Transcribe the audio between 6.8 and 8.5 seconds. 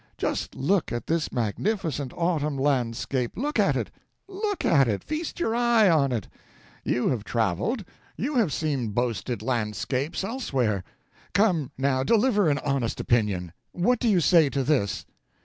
You have traveled; you